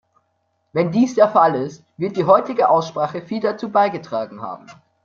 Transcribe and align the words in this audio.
Wenn 0.73 0.91
dies 0.91 1.13
der 1.13 1.29
Fall 1.29 1.53
ist, 1.53 1.83
wird 1.95 2.17
die 2.17 2.25
heutige 2.25 2.69
Aussprache 2.69 3.21
viel 3.21 3.39
dazu 3.39 3.69
beigetragen 3.69 4.41
haben. 4.41 4.65